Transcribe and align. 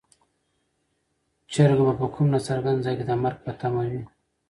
چرګه 1.51 1.83
به 1.87 1.93
په 1.99 2.07
کوم 2.13 2.27
ناڅرګند 2.33 2.83
ځای 2.85 2.95
کې 2.97 3.05
د 3.07 3.11
مرګ 3.23 3.37
په 3.45 3.51
تمه 3.59 3.83
وي. 3.91 4.03